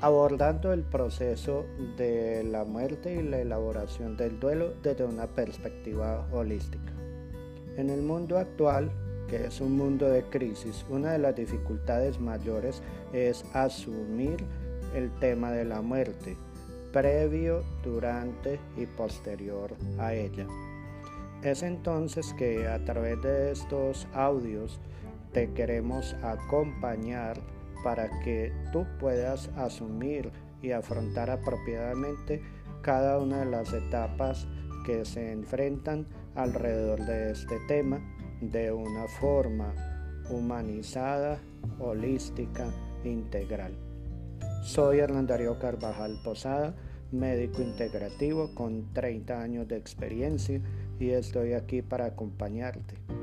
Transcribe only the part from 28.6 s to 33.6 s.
tú puedas asumir y afrontar apropiadamente cada una de